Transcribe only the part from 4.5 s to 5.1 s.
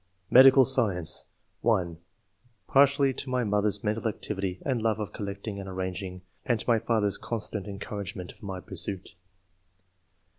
and love